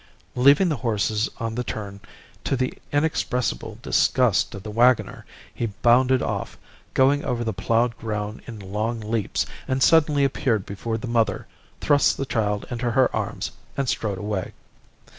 Leaving 0.33 0.67
the 0.69 0.77
horses 0.77 1.29
on 1.37 1.53
the 1.53 1.63
turn, 1.63 1.99
to 2.43 2.55
the 2.55 2.73
inexpressible 2.91 3.77
disgust 3.83 4.55
of 4.55 4.63
the 4.63 4.71
waggoner 4.71 5.25
he 5.53 5.67
bounded 5.67 6.23
off, 6.23 6.57
going 6.95 7.23
over 7.23 7.43
the 7.43 7.53
ploughed 7.53 7.95
ground 7.99 8.41
in 8.47 8.57
long 8.59 8.99
leaps, 8.99 9.45
and 9.67 9.83
suddenly 9.83 10.23
appeared 10.23 10.65
before 10.65 10.97
the 10.97 11.05
mother, 11.07 11.45
thrust 11.81 12.17
the 12.17 12.25
child 12.25 12.65
into 12.71 12.89
her 12.89 13.15
arms, 13.15 13.51
and 13.77 13.87
strode 13.87 14.17
away. 14.17 14.53